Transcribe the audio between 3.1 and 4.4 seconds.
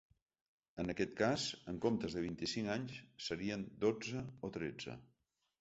serien dotze